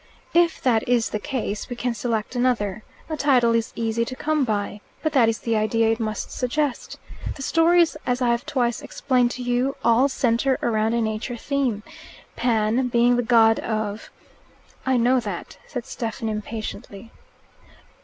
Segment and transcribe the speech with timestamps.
[0.33, 2.83] "If that is the case, we can select another.
[3.07, 4.81] A title is easy to come by.
[5.03, 6.97] But that is the idea it must suggest.
[7.35, 11.83] The stories, as I have twice explained to you, all centre round a Nature theme.
[12.35, 14.09] Pan, being the god of"
[14.87, 17.11] "I know that," said Stephen impatiently.